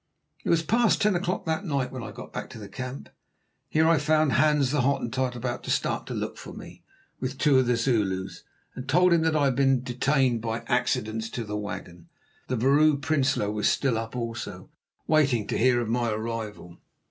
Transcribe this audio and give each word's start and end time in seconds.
It 0.43 0.49
was 0.49 0.63
past 0.63 0.99
ten 0.99 1.13
o'clock 1.15 1.45
that 1.45 1.63
night 1.63 1.91
when 1.91 2.01
I 2.01 2.11
got 2.11 2.33
back 2.33 2.49
to 2.49 2.57
the 2.57 2.67
camp, 2.67 3.07
where 3.71 3.87
I 3.87 3.99
found 3.99 4.31
Hans 4.31 4.71
the 4.71 4.81
Hottentot 4.81 5.35
about 5.35 5.61
to 5.65 5.69
start 5.69 6.07
to 6.07 6.15
look 6.15 6.37
for 6.39 6.53
me, 6.53 6.81
with 7.19 7.37
two 7.37 7.59
of 7.59 7.67
the 7.67 7.77
Zulus, 7.77 8.41
and 8.73 8.89
told 8.89 9.13
him 9.13 9.21
that 9.21 9.35
I 9.35 9.45
had 9.45 9.55
been 9.55 9.83
detained 9.83 10.41
by 10.41 10.63
accidents 10.65 11.29
to 11.29 11.43
the 11.43 11.55
wagon. 11.55 12.09
The 12.47 12.57
Vrouw 12.57 12.97
Prinsloo 12.97 13.51
was 13.53 13.69
still 13.69 13.95
up 13.95 14.15
also, 14.15 14.71
waiting 15.05 15.45
to 15.45 15.55
hear 15.55 15.79
of 15.79 15.87
my 15.87 16.09
arrival. 16.09 16.79